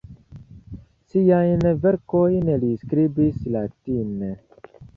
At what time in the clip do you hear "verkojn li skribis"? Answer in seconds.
1.85-3.39